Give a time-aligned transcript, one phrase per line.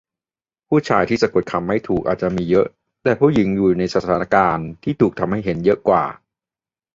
[0.69, 2.67] ผู้ชายที่สะกดคำไม่ถูกอาจจะมีเยอะ
[3.03, 6.03] แต่ผู้หญิงอยู่ในสถานการณ์ที่ถูกทำให้เห็นเยอะกว่า?